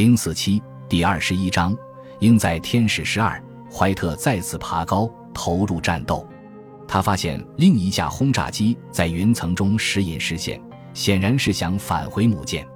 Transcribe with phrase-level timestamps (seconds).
[0.00, 1.76] 零四七第二十一章，
[2.20, 3.38] 应在天使十二，
[3.70, 6.26] 怀特再次爬高投入战斗。
[6.88, 10.58] 他发现另一架轰炸机在云层中时隐时现，
[10.94, 12.66] 显然是想返回母舰。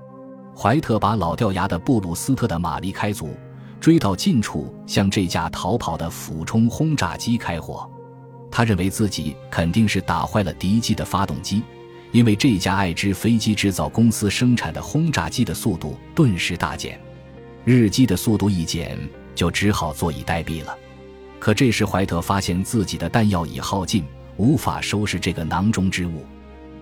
[0.54, 3.34] 怀特把老掉牙的布鲁斯特的马力开足，
[3.80, 7.90] 追到近处向这架逃跑的俯冲轰炸机开火。
[8.50, 11.62] 他认为自己肯定是打坏了敌机的发动机，
[12.12, 17.00] 因为这家爱知飞机制造公司生产的轰炸机的速度顿时大减。
[17.64, 18.98] 日机的速度一减，
[19.34, 20.76] 就只好坐以待毙了。
[21.38, 24.04] 可这时，怀特发现自己的弹药已耗尽，
[24.36, 26.24] 无法收拾这个囊中之物。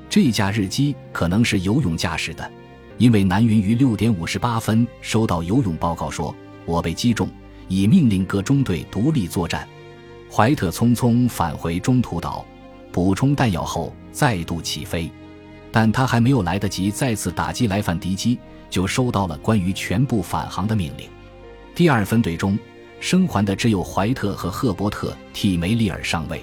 [0.09, 2.51] 这架日机可能是游泳驾驶的，
[2.99, 6.35] 因为南云于六点五十八分收到游泳报告说
[6.67, 7.29] ：“我被击中，
[7.69, 9.67] 已命令各中队独立作战。”
[10.31, 12.45] 怀特匆匆返回中途岛，
[12.91, 15.11] 补充弹药后再度起飞，
[15.73, 18.39] 但他还没有来得及再次打击来犯敌机。
[18.71, 21.07] 就收到了关于全部返航的命令。
[21.75, 22.59] 第二分队中，
[23.01, 26.43] 生还的只有怀特和赫伯特替梅里尔上尉。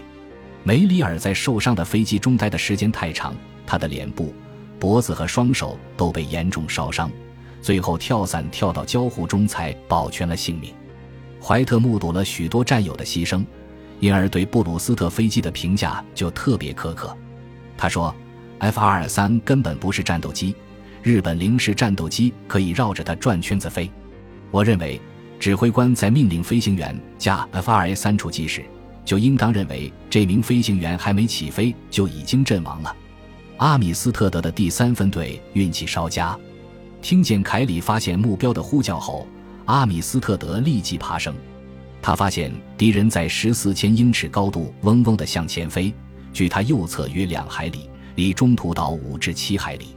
[0.61, 4.31] 梅里尔在受伤的飞机中待的时间太长，他的脸部、
[4.77, 7.09] 脖子和双手都被严重烧伤，
[7.63, 10.71] 最后跳伞跳到交湖中才保全了性命。
[11.41, 13.43] 怀特目睹了许多战友的牺牲，
[13.99, 17.17] 因而对布鲁斯特飞机的评价就特别苛刻。
[17.75, 18.13] 他说
[18.59, 20.55] ：“F 二二三根本不是战斗机。”
[21.01, 23.89] 日本零式战斗机可以绕着它转圈子飞。
[24.51, 24.99] 我认为，
[25.39, 28.65] 指挥官在命令飞行员驾 F-2A 三出击时，
[29.05, 32.93] 就应当认为这名飞行员还没起飞就已经阵亡了。
[33.57, 36.37] 阿米斯特德的第三分队运气稍佳，
[37.01, 39.25] 听见凯里发现目标的呼叫后，
[39.65, 41.33] 阿米斯特德立即爬升。
[42.01, 45.93] 他发现敌人在十四千英尺高度嗡嗡地向前飞，
[46.33, 49.87] 距他右侧约两海里，离中途岛五至七海里。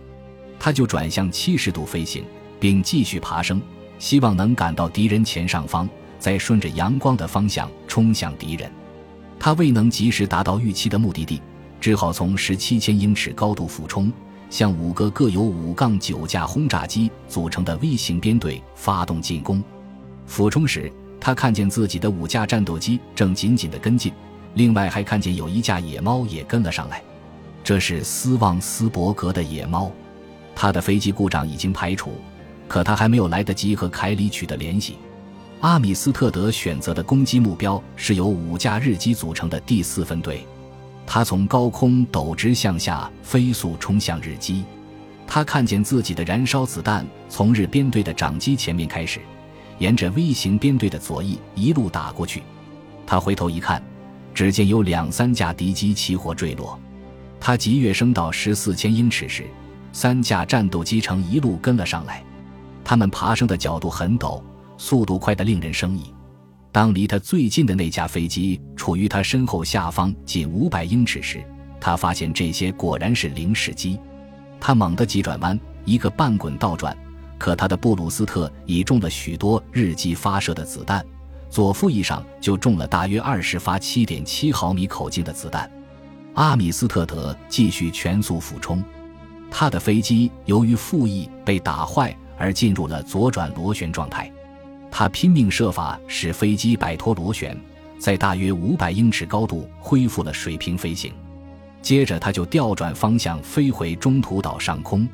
[0.59, 2.25] 他就转向七十度飞行，
[2.61, 3.61] 并继续爬升，
[3.99, 8.71] 希望能赶到敌人前上方，再顺着阳光的方向冲向敌人。
[9.41, 11.43] 他未能及时达到预期的目的地，
[11.81, 14.13] 只好从十七千英尺高度俯冲，
[14.49, 19.61] 向五个各有五杠九架轰炸机组成的 V 型编队发动进攻。
[20.27, 24.13] 俯冲时，他看见自己的五架战斗机正紧紧地跟进，
[24.55, 27.03] 另外还看见有一架野猫也跟了上来，
[27.65, 29.91] 这是斯旺斯伯格的野猫。
[30.55, 32.13] 他的飞机故障已经排除，
[32.69, 34.97] 可他还没有来得及和凯里取得联系。
[35.61, 40.47] 阿米斯特德选择的攻击目标是由五架日机组成的第四分队。
[41.07, 44.65] 他从高空陡直向下飞速冲向日机。
[45.27, 49.21] 他看见自己的燃烧子弹从日编队的长机前面开始，
[49.79, 52.43] 沿着 V 型编队的左翼一路打过去。
[53.07, 53.83] 他回头一看，
[54.35, 56.79] 只见有两三架敌机起火坠落。
[57.45, 59.45] 他急跃升到十四千英尺时。
[59.91, 62.25] 三架战斗机成一路跟了上来，
[62.85, 64.41] 他们爬升的角度很陡，
[64.79, 66.15] 速度快得令人生疑。
[66.71, 71.45] 当离他最近的那架飞机处于他身后下方仅五百英尺时，
[71.81, 73.99] 他发现这些果然是零式机。
[74.61, 76.97] 他猛地急转弯，一个半滚倒转，
[77.39, 81.05] 可他的布鲁斯特已中了许多日机发射的子弹，
[81.51, 85.69] 左副翼上就中了大约二十发七点七毫米口径的子弹。
[86.35, 88.83] 阿米斯特德继续全速俯冲。
[89.51, 94.33] 他的飞机由于副翼被打坏而进入了左转螺旋状态，
[94.91, 97.59] 他拼命设法使飞机摆脱螺旋，
[97.99, 101.13] 在大约五百英尺高度恢复了水平飞行。
[101.83, 105.07] 接着，他就调转方向飞回中途岛上空。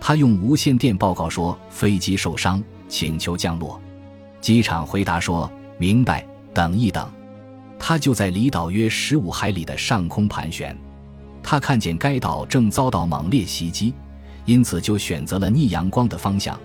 [0.00, 3.80] 他用无线电报告说飞机受伤，请求降落。
[4.40, 7.08] 机场回答说：“明白，等一等。”
[7.80, 10.76] 他就在离岛约十五海里的上空盘旋。
[11.42, 13.94] 他看见该岛正遭到猛烈袭击，
[14.44, 16.56] 因此就选择了逆阳光的方向，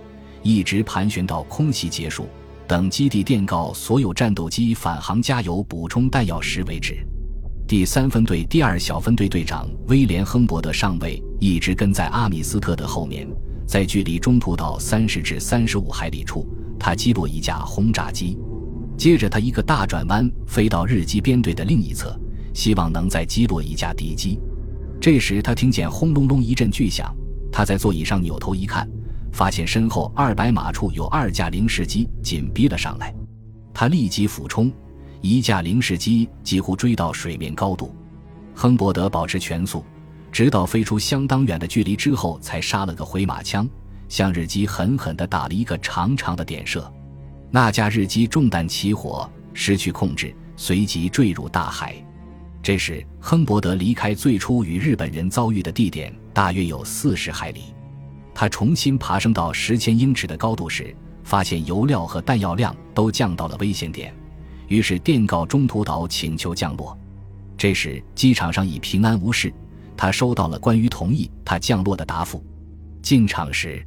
[0.43, 2.27] 一直盘旋到空袭结束，
[2.67, 6.97] 等基地电告所有战斗机返航加油补充弹药时为止。
[7.65, 13.25] 第三分队第二小分队队长威廉·亨伯德上尉一直跟在阿米斯特德后面，
[13.65, 16.45] 在距离中途岛三十至三十五海里处，
[16.77, 18.37] 他击落一架轰炸机，
[18.97, 22.19] 接着他一个大转弯飞到日机编队的另一侧，
[22.53, 24.39] 希望能再击落一架敌机。
[24.99, 27.13] 这时，他听见轰隆隆一阵巨响。
[27.51, 28.89] 他在座椅上扭头一看，
[29.31, 33.13] 发现身后二百码处有二架零式机紧逼了上来。
[33.73, 34.71] 他立即俯冲，
[35.21, 37.93] 一架零式机几乎追到水面高度。
[38.53, 39.85] 亨伯德保持全速，
[40.31, 43.67] 直到飞出相当远的距离之后，才杀了个回马枪，
[44.07, 46.91] 向日机狠狠地打了一个长长的点射。
[47.55, 51.95] 那架日机中弹起火，失去控制，随即坠入大海。
[52.61, 57.73] 这时，亨伯德离开最初与日本人遭遇的地点大约有四十海里。
[58.33, 60.93] 他重新爬升到十千英尺的高度时，
[61.23, 64.13] 发现油料和弹药量都降到了危险点，
[64.67, 66.99] 于是电告中途岛请求降落。
[67.57, 69.49] 这时机场上已平安无事，
[69.95, 72.43] 他收到了关于同意他降落的答复。
[73.01, 73.81] 进场时，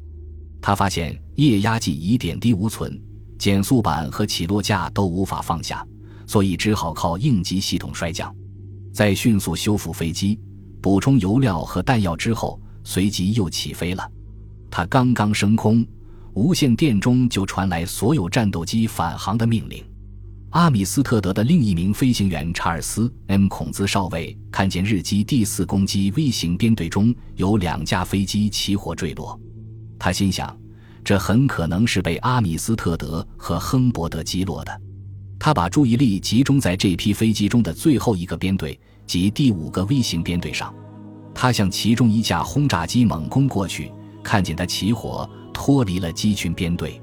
[0.62, 2.98] 他发现液压计已点滴无存，
[3.38, 5.86] 减速板和起落架都无法放下，
[6.26, 8.34] 所以只好靠应急系统摔降。
[8.92, 10.38] 在迅速修复飞机、
[10.82, 14.10] 补充油料和弹药之后，随即又起飞了。
[14.70, 15.86] 他刚刚升空。
[16.34, 19.84] 无线电中就传来所有战斗机返航的命令。
[20.50, 29.36] 阿米斯特德的另一名飞行员查尔斯 ·M· 孔兹少尉看见日机第四攻击 V 型编队中有两架飞机起火坠落，
[29.98, 30.56] 他心想，
[31.08, 34.80] 这很可能是被阿米斯特德和亨伯德击落的。
[35.38, 40.70] 他把注意力集中在这批飞机中的最后一个编队及第五个 V 型编队上。
[41.34, 43.90] 他向其中一架轰炸机猛攻过去，
[44.22, 45.26] 看见它起火。
[45.54, 47.00] 脱离了机群编队，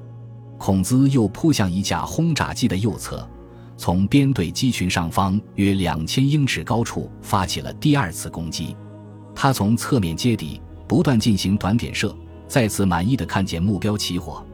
[0.56, 3.28] 孔兹又扑向一架轰炸机的右侧，
[3.76, 8.76] 从编队机群上方约两千英尺高处发起了第二次攻击。
[9.34, 12.16] 他从侧面接敌，不断进行短点射，
[12.48, 14.44] 再次满意的看见目标起火。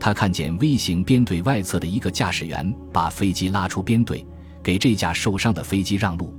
[0.00, 4.24] 他看见 V 型编队外侧的一个驾驶员把飞机拉出编队，
[4.62, 6.32] 给这架受伤的飞机让路。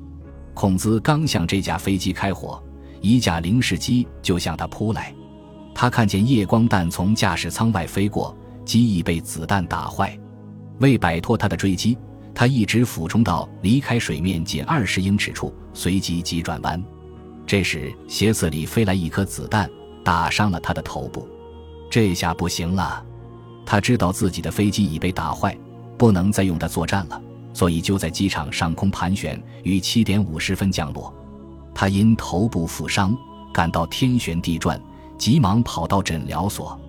[0.53, 2.61] 孔兹刚向这架飞机开火，
[3.01, 5.13] 一架零式机就向他扑来。
[5.75, 8.35] 他看见夜光弹从驾驶舱外飞过，
[8.65, 10.17] 机翼被子弹打坏。
[10.79, 11.97] 为摆脱他的追击，
[12.33, 16.81] 他一直俯冲到离开水面仅二十英尺处，随即急转弯。
[17.45, 19.69] 这时，斜刺里飞来一颗子弹，
[20.03, 21.27] 打伤了他的头部。
[21.89, 23.03] 这下不行了，
[23.65, 25.57] 他知道自己的飞机已被打坏，
[25.97, 27.21] 不能再用它作战了，
[27.53, 31.13] 所以就在机场上空盘旋，于七点五十分降落。
[31.73, 33.17] 他因头部负伤，
[33.53, 34.79] 感到天旋地转。
[35.17, 36.79] 急忙跑到诊疗所，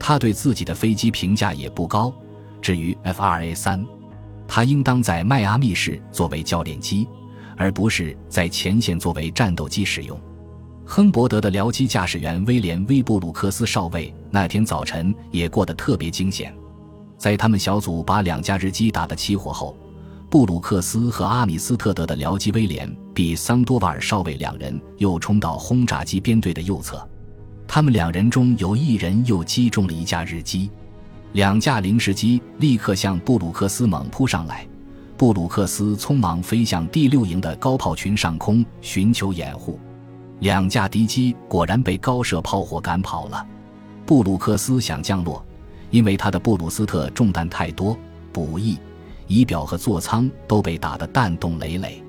[0.00, 2.10] 他对自己的飞机评价也不高。
[2.62, 3.86] 至于 F-2A 三，
[4.48, 7.06] 他应当在迈阿密市作为教练机，
[7.54, 10.18] 而不是在前线作为战斗机使用。
[10.88, 16.54] 亨伯德的僚机驾驶员威廉·威布鲁克斯少尉那天早晨也过得特别惊险。
[17.18, 19.76] 在他们小组把两架日机打得起火后，
[20.30, 27.04] 布鲁克斯和阿米斯特德的僚机威廉·比桑多瓦尔少尉两人又冲到轰炸机编队的右侧。
[27.66, 30.70] 他们两人中有一人又击中了一架日机，
[31.32, 34.64] 两架零式机立刻向布鲁克斯猛扑上来。
[35.16, 39.80] 布鲁克斯匆忙飞向第六营的高炮群上空寻求掩护，
[40.40, 43.46] 两架敌机果然被高射炮火赶跑了。
[44.04, 45.44] 布鲁克斯想降落，
[45.90, 47.96] 因为他的布鲁斯特中弹太多，
[48.32, 48.78] 补翼、
[49.26, 52.02] 仪表和座舱都被打得弹洞累累。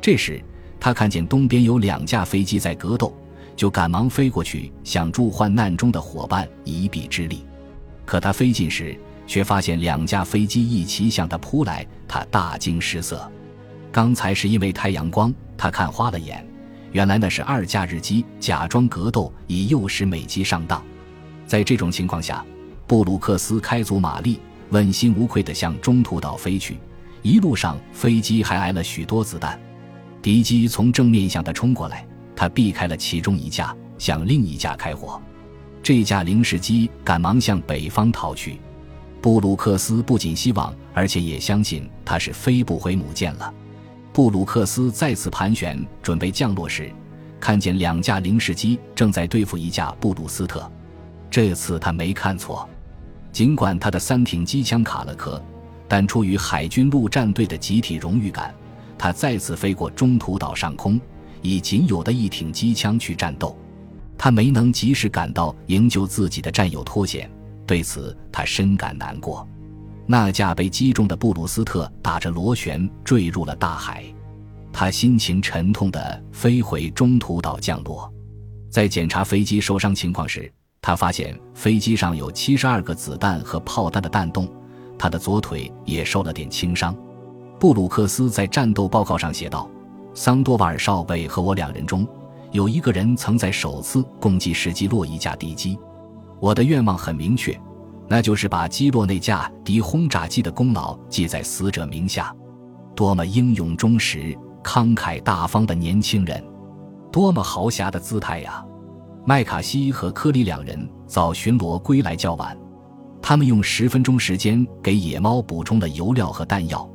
[0.00, 0.42] 这时，
[0.78, 3.14] 他看见东边有两架飞机在格斗。
[3.56, 7.46] 就赶忙飞过去，想助患难中的伙伴一臂之力。
[8.04, 8.98] 可他飞近时，
[9.28, 13.30] 却发现两架飞机一齐向他扑来，他大惊失色。
[13.92, 16.44] 刚才是因为太阳光，他看花了眼，
[16.94, 20.80] 原来那是二架日机假装格斗，以诱使美机上当。
[21.44, 22.46] 在这种情况下，
[22.86, 24.38] 布鲁克斯开足马力，
[24.70, 26.78] 问心无愧地向中途岛飞去。
[27.20, 29.58] 一路上，飞机还挨了许多子弹，
[30.22, 32.06] 敌机从正面向他冲过来。
[32.36, 35.20] 他避开了其中一架，向另一架开火。
[35.82, 38.60] 这架零式机赶忙向北方逃去。
[39.20, 43.52] 布鲁克斯不仅希望，而且也相信他是飞不回母舰了。
[44.14, 46.88] 布鲁克斯再次盘旋，准备降落时，
[47.40, 50.70] 看见两架零式机正在对付一架布鲁斯特。
[51.28, 52.68] 这次他没看错，
[53.32, 55.42] 尽管他的三挺机枪卡了壳，
[55.88, 58.54] 但出于海军陆战队的集体荣誉感，
[58.96, 61.00] 他再次飞过中途岛上空。
[61.42, 63.58] 以仅有的一挺机枪去战斗，
[64.16, 67.28] 他没能及时赶到营救自己的战友脱险，
[67.66, 69.44] 对此他深感难过。
[70.06, 74.04] 那架被击中的布鲁斯特打着螺旋坠入了大海，
[74.72, 78.12] 他心情沉痛地飞回中途岛降落。
[78.70, 84.48] 在检查飞机受伤情况时，他发现飞机上有七十二个子弹和炮弹的弹洞，
[84.98, 86.94] 他的左腿也受了点轻伤。
[87.58, 89.68] 布鲁克斯在战斗报告上写道。
[90.16, 92.06] 桑多瓦尔少尉和我两人中，
[92.52, 95.76] 有一个人曾在首次攻击时击落一架敌机。
[96.38, 97.58] 我的愿望很明确，
[98.08, 102.34] 那就是把击落那架敌轰炸机的功劳记在死者名下。
[102.94, 106.42] 多么英勇忠实、慷慨大方的年轻人，
[107.10, 108.64] 多么豪侠的姿态呀！
[109.26, 112.56] 麦卡锡和科里两人早巡逻归来较晚，
[113.22, 116.88] 他们用十分钟时间给野猫补充了油料和弹药。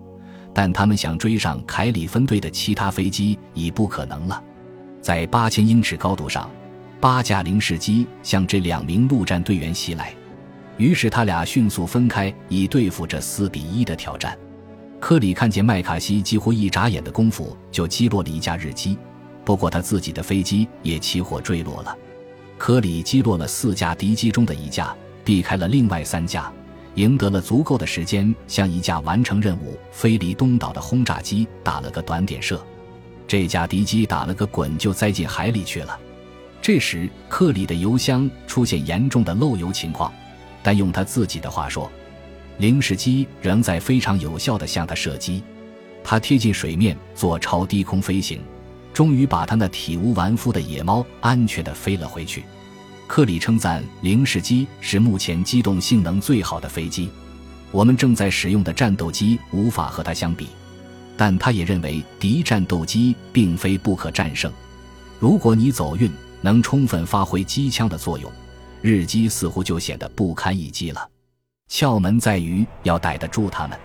[0.53, 4.43] 但他们想追上凯里分队的其他飞机已不可能了。
[5.01, 6.49] 在八千英尺高度上，
[6.99, 10.13] 八架零式机向这两名陆战队员袭来。
[10.79, 14.35] 于是他俩迅速分开，以对付这四比一的挑战。
[14.97, 18.97] 科里看见麦卡锡几乎一眨眼的功夫就击落了一架日机，
[19.43, 21.95] 不过他自己的飞机也起火坠落了。
[22.57, 24.95] 科里击落了四架敌机中的一架，
[25.25, 26.49] 避开了另外三架，
[26.95, 32.61] 赢得了足够的时间向一架完成任务飞离东岛的轰炸机打了个短点射。
[33.27, 35.99] 这架敌机打了个滚就栽进海里去了。
[36.61, 40.11] 这时，克里的油箱出现严重的漏油情况，
[40.61, 41.89] 但用他自己的话说。
[42.57, 45.41] 零式机仍在非常有效地向他射击，
[46.03, 48.41] 他贴近水面做超低空飞行，
[48.93, 52.43] 终于把他那体无完肤的野猫安全地飞了回去。
[53.07, 57.09] 克里称赞零式机是目前机动性能最好的飞机，
[57.71, 60.47] 我们正在使用的战斗机无法和它相比，
[61.15, 64.51] 但他也认为敌战斗机并非不可战胜。
[65.17, 66.11] 如果你走运，
[66.41, 68.29] 能充分发挥机枪的作用，
[68.81, 71.09] 日机似乎就显得不堪一击了。
[71.69, 73.79] 窍门在于要逮得住他们。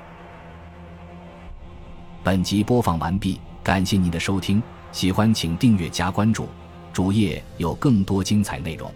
[2.22, 6.48] 本集播放完毕，感谢您的收听，喜欢请订阅加关注，
[6.92, 8.90] 主页有更多精彩内容。